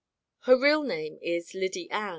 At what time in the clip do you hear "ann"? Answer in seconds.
1.91-2.09